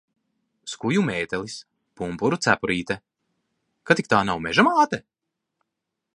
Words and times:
Skuju 0.71 1.03
mētelis, 1.09 1.57
pumpuru 2.01 2.41
cepurīte. 2.47 2.99
Kad 3.91 4.01
tik 4.01 4.11
tā 4.15 4.25
nav 4.31 4.43
Meža 4.49 4.69
māte? 4.71 5.03